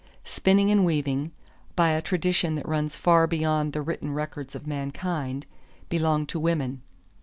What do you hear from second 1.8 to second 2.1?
a